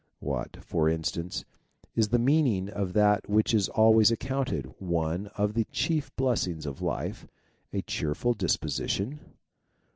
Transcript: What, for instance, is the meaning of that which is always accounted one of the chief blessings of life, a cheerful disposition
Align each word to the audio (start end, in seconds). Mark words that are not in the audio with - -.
What, 0.17 0.63
for 0.63 0.89
instance, 0.89 1.45
is 1.93 2.07
the 2.09 2.17
meaning 2.17 2.69
of 2.69 2.93
that 2.93 3.29
which 3.29 3.53
is 3.53 3.69
always 3.69 4.09
accounted 4.09 4.65
one 4.79 5.27
of 5.37 5.53
the 5.53 5.65
chief 5.65 6.09
blessings 6.15 6.65
of 6.65 6.81
life, 6.81 7.27
a 7.71 7.83
cheerful 7.83 8.33
disposition 8.33 9.19